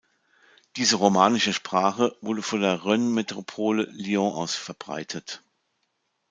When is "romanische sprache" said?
0.95-2.17